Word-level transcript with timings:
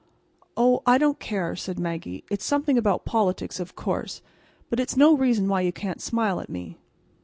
"Oh, 0.57 0.81
I 0.87 0.97
don't 0.97 1.19
care," 1.19 1.55
said 1.55 1.77
Maggie. 1.77 2.23
"It's 2.31 2.43
something 2.43 2.75
about 2.75 3.05
politics, 3.05 3.59
of 3.59 3.75
course. 3.75 4.23
But 4.67 4.79
it's 4.79 4.97
no 4.97 5.15
reason 5.15 5.47
why 5.47 5.61
you 5.61 5.71
can't 5.71 6.01
smile 6.01 6.39
at 6.39 6.49
me." 6.49 6.79